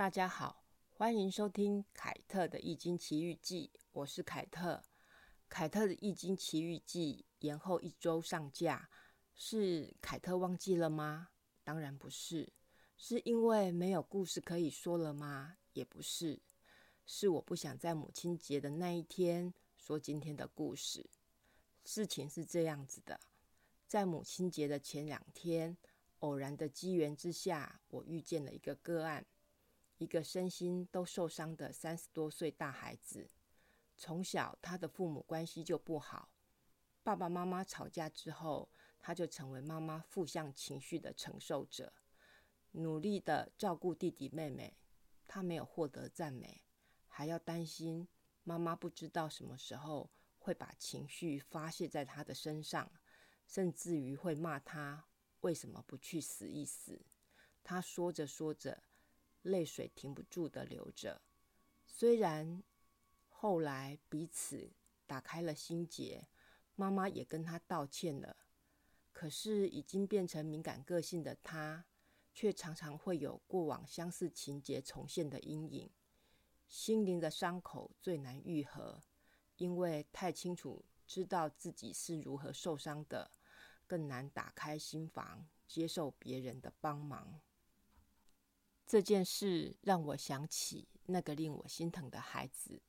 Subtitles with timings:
[0.00, 4.82] 大家好，欢迎收听凯特的《易经奇遇记》，我是凯特。
[5.46, 8.88] 凯特的《易经奇遇记》延后一周上架，
[9.34, 11.28] 是凯特忘记了吗？
[11.62, 12.50] 当然不是，
[12.96, 15.58] 是因为没有故事可以说了吗？
[15.74, 16.40] 也不是，
[17.04, 21.10] 是我不想在母亲节的那一天说今天的故事。
[21.84, 23.20] 事情是这样子的，
[23.86, 25.76] 在母亲节的前两天，
[26.20, 29.26] 偶然的机缘之下，我遇见了一个个案。
[30.00, 33.28] 一个身心都受伤的三十多岁大孩子，
[33.98, 36.30] 从小他的父母关系就不好，
[37.02, 41.92] 爸爸妈妈吵架之后，他就成为妈妈负向情绪的承受者，
[42.70, 44.74] 努力的照顾弟弟妹妹，
[45.28, 46.62] 他没有获得赞美，
[47.06, 48.08] 还要担心
[48.42, 52.90] 妈妈不知道什么时候会把情绪发泄在他的身上，
[53.46, 55.04] 甚至于会骂他
[55.42, 57.02] 为什么不去死一死。
[57.62, 58.82] 他说着说着。
[59.42, 61.22] 泪水停不住的流着，
[61.86, 62.62] 虽然
[63.28, 64.70] 后来彼此
[65.06, 66.28] 打开了心结，
[66.76, 68.36] 妈妈也跟他道歉了，
[69.12, 71.86] 可是已经变成敏感个性的他，
[72.34, 75.90] 却常常会有过往相似情节重现的阴影。
[76.68, 79.02] 心灵的伤口最难愈合，
[79.56, 83.30] 因为太清楚知道自己是如何受伤的，
[83.86, 87.40] 更难打开心房接受别人的帮忙。
[88.90, 92.82] 这件事让我想起那个令我心疼的孩子。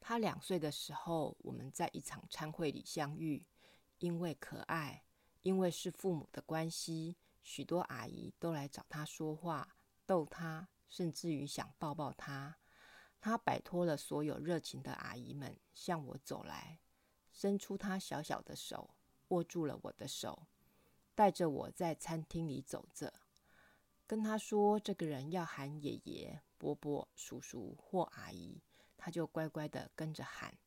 [0.00, 3.46] 他两岁的时候，我们在一场参会里相遇。
[3.98, 5.04] 因为可爱，
[5.42, 12.56] 因为是父母的关系，许多阿姨都来找他说话、逗他，甚至于想抱抱他。
[13.20, 16.80] 他摆脱了所有热情的阿姨们，向我走来，
[17.30, 18.90] 伸出他小小的手，
[19.28, 20.48] 握住了我的手，
[21.14, 23.20] 带着我在餐厅里走着。
[24.06, 28.62] 跟他说，这个人要喊爷爷、伯伯、叔叔或阿姨，
[28.98, 30.58] 他就乖乖的跟着喊，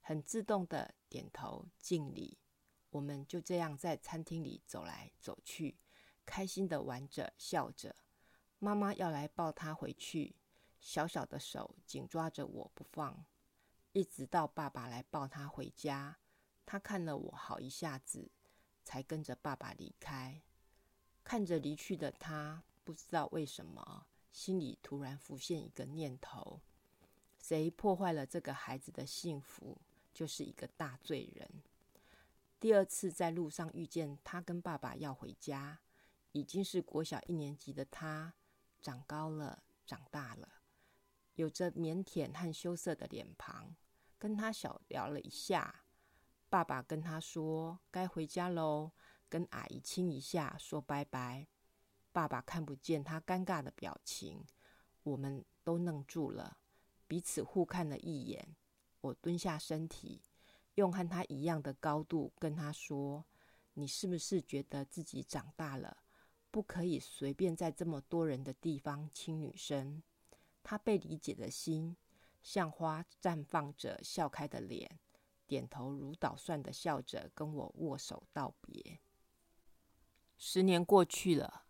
[0.00, 2.38] 很自动的点头敬礼。
[2.90, 5.78] 我们就这样在餐厅里走来走去，
[6.26, 7.94] 开心的玩着笑着。
[8.58, 10.36] 妈妈要来抱他回去，
[10.80, 13.24] 小小的手紧抓着我不放，
[13.92, 16.18] 一直到爸爸来抱他回家。
[16.66, 18.30] 他看了我好一下子，
[18.84, 20.42] 才跟着爸爸离开。
[21.24, 22.64] 看着离去的他。
[22.84, 26.60] 不知道为什么，心里突然浮现一个念头：
[27.38, 29.78] 谁破坏了这个孩子的幸福，
[30.12, 31.62] 就是一个大罪人。
[32.58, 35.80] 第二次在路上遇见他，跟爸爸要回家，
[36.32, 38.34] 已经是国小一年级的他，
[38.80, 40.48] 长高了，长大了，
[41.34, 43.74] 有着腼腆和羞涩的脸庞。
[44.18, 45.82] 跟他小聊了一下，
[46.48, 48.92] 爸爸跟他说：“该回家喽，
[49.28, 51.48] 跟阿姨亲一下，说拜拜。”
[52.12, 54.44] 爸爸看不见他尴尬的表情，
[55.02, 56.58] 我们都愣住了，
[57.08, 58.54] 彼此互看了一眼。
[59.00, 60.22] 我蹲下身体，
[60.74, 63.24] 用和他一样的高度跟他说
[63.74, 66.04] ：“你是不是觉得自己长大了，
[66.50, 70.02] 不可以随便在这么多人的地方亲女生？”
[70.62, 71.96] 他被理解的心
[72.42, 75.00] 像花绽放着笑开的脸，
[75.46, 79.00] 点头如捣蒜的笑着跟我握手道别。
[80.36, 81.64] 十年过去了。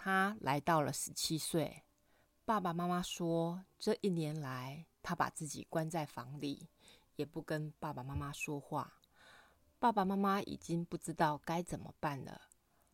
[0.00, 1.82] 他来到了十七岁，
[2.44, 6.68] 爸爸妈妈说，这一年来他把自己关在房里，
[7.16, 9.00] 也不跟爸爸妈妈说话。
[9.80, 12.42] 爸爸妈妈已经不知道该怎么办了。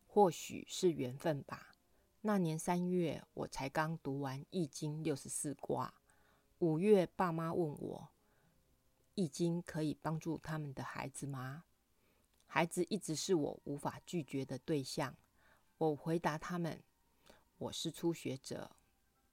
[0.07, 1.75] 或许是缘分吧。
[2.21, 5.93] 那年三月，我才刚读完《易经》六十四卦。
[6.57, 8.09] 五月，爸妈问我，
[9.13, 11.65] 《易经》可以帮助他们的孩子吗？
[12.47, 15.15] 孩子一直是我无法拒绝的对象。
[15.77, 16.81] 我回答他们。
[17.57, 18.75] 我是初学者，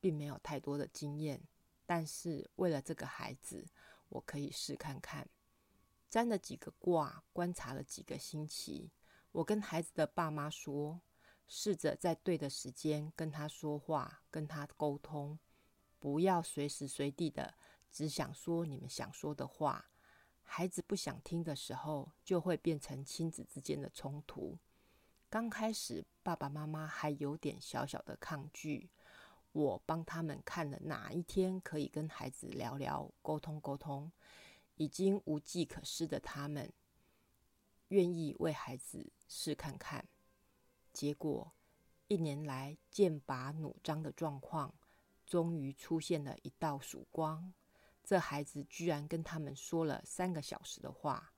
[0.01, 1.43] 并没有太多的经验，
[1.85, 3.67] 但是为了这个孩子，
[4.09, 5.29] 我可以试看看。
[6.09, 8.93] 占了几个卦，观察了几个星期，
[9.33, 11.01] 我跟孩子的爸妈说，
[11.49, 15.39] 试着在对的时间跟他说话，跟他沟通，
[15.99, 17.55] 不要随时随地的
[17.91, 19.89] 只想说你们想说的话。
[20.45, 24.59] 孩子不想听的时候，就会变成亲子之间的冲突。
[25.33, 28.91] 刚开始，爸爸妈妈还有点小小的抗拒。
[29.53, 34.13] 我帮他们看了哪一天可以跟孩子聊聊、沟通沟通，
[34.75, 36.71] 已经无计可施的他们，
[37.89, 40.07] 愿意为孩子试看看。
[40.93, 41.51] 结果
[42.09, 44.75] 一年来剑拔弩张的状况，
[45.25, 47.55] 终于出现了一道曙光。
[48.05, 51.33] 这孩子居然跟他们说了三个小时的话。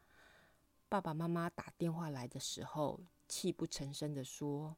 [0.89, 2.99] 爸爸妈妈打电话来的时候。
[3.37, 4.77] 泣不成声地说：“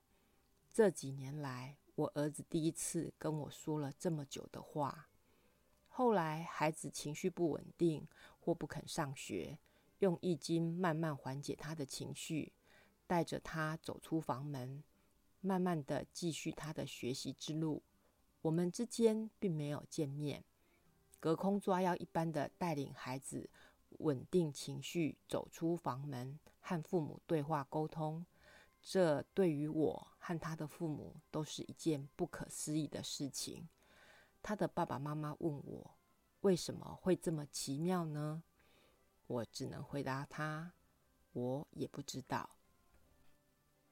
[0.73, 5.08] 这几年来，我儿子第一次跟我说了这么久的话。
[5.88, 8.08] 后来，孩子情绪不稳定
[8.41, 9.58] 或不肯上学，
[9.99, 12.55] 用易经慢慢缓解他的情绪，
[13.06, 14.82] 带着他走出房门，
[15.43, 17.82] 慢慢的继续他的学习之路。
[18.41, 20.43] 我们之间并没有见面，
[21.20, 23.50] 隔空抓药一般的带领孩子
[23.99, 28.25] 稳定情绪，走出房门，和父母对话沟通。
[28.88, 33.68] 这对于我和他的父母都是一件不可思议的事情。
[34.40, 35.98] 他的爸爸妈妈问我
[36.42, 38.44] 为什么会这么奇妙呢？
[39.26, 40.74] 我只能回答他，
[41.32, 42.48] 我也不知道。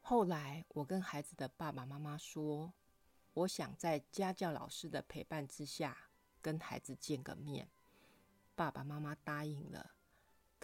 [0.01, 2.73] 后来我跟孩子的爸爸妈妈说，
[3.33, 5.97] 我想在家教老师的陪伴之下
[6.41, 7.69] 跟孩子见个面。
[8.55, 9.94] 爸爸妈妈答应了。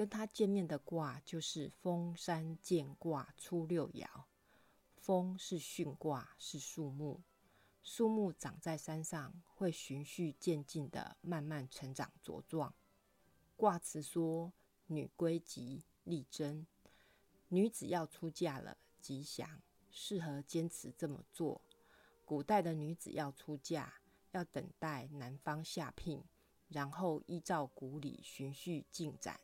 [0.01, 4.09] 跟他见面的卦就是风山见卦初六爻。
[4.97, 7.21] 风是巽卦，是树木。
[7.83, 12.75] 树木长在山上，会循序渐进的慢慢成长茁壮。
[13.59, 14.51] 卦辞说
[14.89, 16.67] ：“女归吉，力争。”
[17.49, 19.61] 女子要出嫁了，吉祥，
[19.91, 21.61] 适合坚持这么做。
[22.25, 23.93] 古代的女子要出嫁，
[24.31, 26.25] 要等待男方下聘，
[26.69, 29.39] 然后依照古礼循序进展。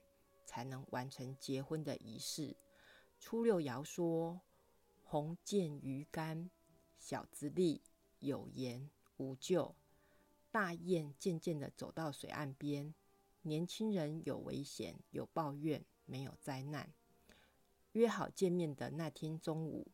[0.46, 2.56] 才能完成结婚的仪式。
[3.18, 4.40] 初六爻说
[5.04, 6.48] ：“鸿渐鱼干，
[6.98, 7.82] 小子立，
[8.20, 8.88] 有言
[9.18, 9.74] 无咎。”
[10.50, 12.94] 大雁渐渐地走到水岸边，
[13.42, 16.94] 年轻人有危险，有抱怨，没有灾难。
[17.92, 19.90] 约好见面的那天中午，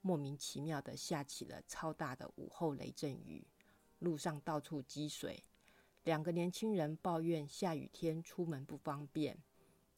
[0.00, 3.46] 莫名其妙地下起了超大的午后雷阵雨，
[3.98, 5.42] 路上到处积水。
[6.04, 9.42] 两个年轻人抱怨下雨天出门不方便。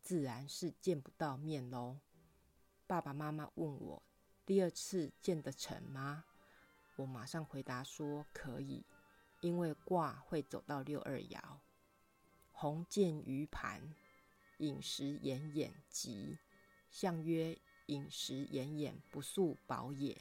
[0.09, 1.99] 自然是见不到面喽。
[2.87, 4.03] 爸爸妈妈问我
[4.47, 6.25] 第二次见得成吗？
[6.97, 8.87] 我马上回答说可以，
[9.43, 11.39] 因为卦会走到六二爻。
[12.53, 13.95] 鸿渐于盘，
[14.61, 16.39] 饮食奄奄吉。
[16.91, 17.59] 象曰：
[17.89, 20.19] 饮食奄奄，不速饱也。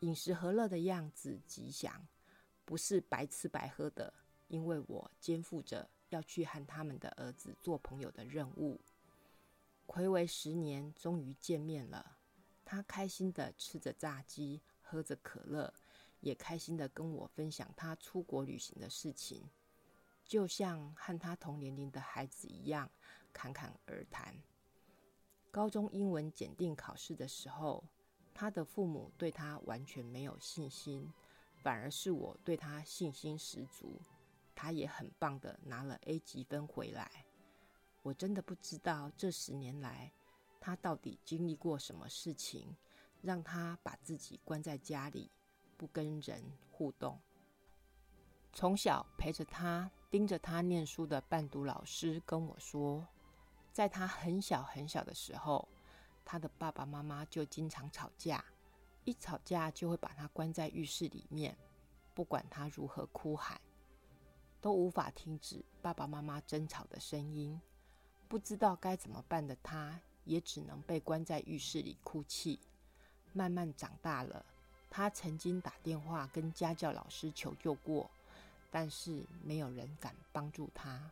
[0.00, 2.06] 饮食和乐的样子吉祥，
[2.66, 4.12] 不是白吃白喝的，
[4.48, 8.78] 因为我肩负着要去和他们的儿子做朋友的任务。
[9.88, 12.18] 暌违十年，终于见面了。
[12.62, 15.72] 他开心的吃着炸鸡，喝着可乐，
[16.20, 19.48] 也开心的跟我分享他出国旅行的事情，
[20.26, 22.90] 就像和他同年龄的孩子一样
[23.32, 24.36] 侃侃而谈。
[25.50, 27.82] 高中英文检定考试的时候，
[28.34, 31.10] 他的父母对他完全没有信心，
[31.56, 33.98] 反而是我对他信心十足。
[34.54, 37.24] 他也很棒的拿了 A 级分回来。
[38.08, 40.10] 我真的不知道这十年来，
[40.58, 42.74] 他到底经历过什么事情，
[43.20, 45.30] 让他把自己关在家里，
[45.76, 47.20] 不跟人互动。
[48.54, 53.06] 从小陪着他、盯着他念书的伴读老师跟我说，
[53.74, 55.68] 在他很小很小的时候，
[56.24, 58.42] 他的爸爸妈妈就经常吵架，
[59.04, 61.54] 一吵架就会把他关在浴室里面，
[62.14, 63.60] 不管他如何哭喊，
[64.62, 67.60] 都无法停止爸爸妈妈争吵的声音。
[68.28, 72.58] 不知道该怎么办的他，也只能被关在浴室里哭泣。
[73.32, 74.44] 慢慢长大了，
[74.90, 78.10] 他曾经打电话跟家教老师求救过，
[78.70, 81.10] 但是没有人敢帮助他。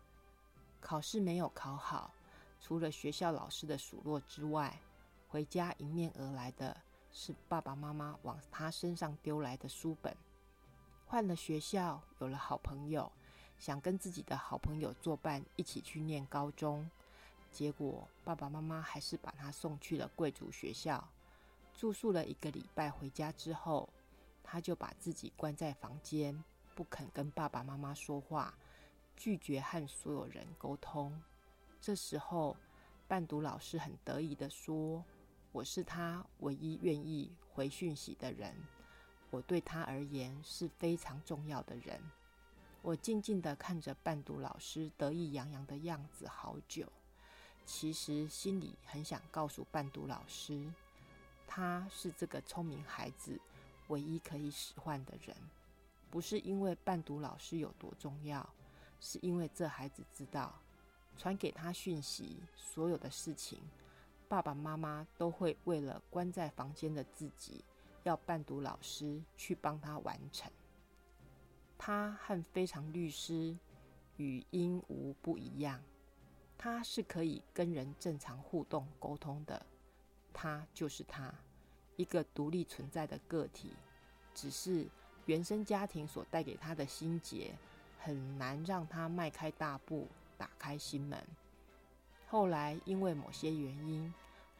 [0.80, 2.12] 考试没有考好，
[2.60, 4.78] 除了学校老师的数落之外，
[5.28, 6.76] 回家迎面而来的
[7.12, 10.14] 是爸爸妈妈往他身上丢来的书本。
[11.06, 13.10] 换了学校，有了好朋友，
[13.58, 16.88] 想跟自己的好朋友作伴，一起去念高中。
[17.56, 21.02] 结果爸爸妈妈还是把他送去了贵族学校，
[21.72, 22.90] 住宿了一个礼拜。
[22.90, 23.88] 回家之后，
[24.44, 26.44] 他就把自己关在房间，
[26.74, 28.52] 不肯跟爸爸妈妈说话，
[29.16, 31.18] 拒绝和所有人沟通。
[31.80, 32.54] 这时候，
[33.08, 35.02] 伴读老师很得意的说
[35.50, 38.54] ：“我是他唯一愿意回讯息的人，
[39.30, 41.98] 我对他而言是非常重要的人。”
[42.84, 46.86] 我静静的看着伴读老师得意洋洋的样子好久。
[47.66, 50.72] 其实心里很想告诉伴读老师，
[51.48, 53.38] 他是这个聪明孩子
[53.88, 55.36] 唯一可以使唤的人。
[56.08, 58.48] 不是因为伴读老师有多重要，
[59.00, 60.54] 是因为这孩子知道，
[61.18, 63.58] 传给他讯息，所有的事情，
[64.28, 67.64] 爸爸妈妈都会为了关在房间的自己，
[68.04, 70.50] 要伴读老师去帮他完成。
[71.76, 73.54] 他和非常律师
[74.16, 75.82] 与鹦鹉不一样。
[76.58, 79.64] 他是可以跟人正常互动沟通的，
[80.32, 81.32] 他就是他，
[81.96, 83.70] 一个独立存在的个体，
[84.34, 84.86] 只是
[85.26, 87.54] 原生家庭所带给他的心结，
[87.98, 90.08] 很难让他迈开大步，
[90.38, 91.22] 打开心门。
[92.26, 94.12] 后来因为某些原因，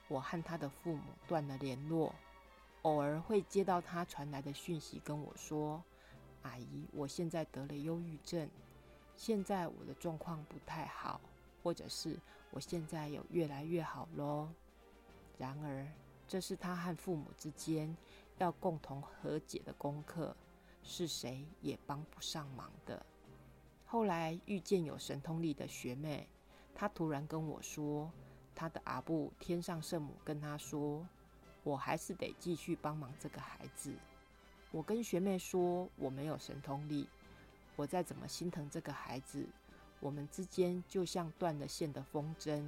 [0.08, 2.14] 我和他的父母断了联络，
[2.82, 5.82] 偶尔会接到他传来的讯息，跟我说
[6.42, 8.48] ：“阿姨，我现在得了忧郁症，
[9.16, 11.20] 现在我的状况不太好，
[11.66, 12.16] 或者是
[12.52, 14.48] 我现在有越来越好喽。”
[15.36, 15.84] 然而，
[16.28, 17.96] 这是他和父母之间
[18.38, 20.36] 要共同和解的功课，
[20.84, 23.04] 是谁也帮不上忙的。
[23.84, 26.28] 后来遇见有神通力的学妹。
[26.72, 28.08] 她突然跟我说，
[28.54, 31.04] 她的阿布天上圣母跟她说，
[31.64, 33.92] 我还是得继续帮忙这个孩子。
[34.70, 37.08] 我跟学妹说，我没有神通力，
[37.74, 39.44] 我再怎么心疼这个孩子，
[40.06, 42.64] 我们之间就像断了线的风筝，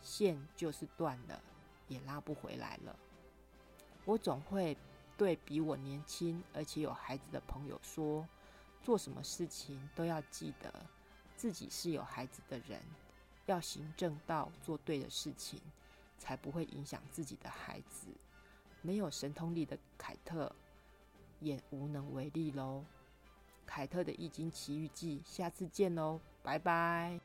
[0.00, 1.38] 线就是断了，
[1.86, 2.98] 也拉不回来了。
[4.06, 4.74] 我总会
[5.18, 8.26] 对比我年轻而且有孩子的朋友说，
[8.82, 10.72] 做什么事情都要记得
[11.36, 12.80] 自己是有孩子的人。
[13.44, 15.60] 要行正道，做对的事情，
[16.18, 18.06] 才不会影响自己的孩子。
[18.80, 20.50] 没有神通力的凯特，
[21.40, 22.82] 也无能为力喽。
[23.66, 27.20] 凯特的《易经奇遇记》，下次见喽，拜拜。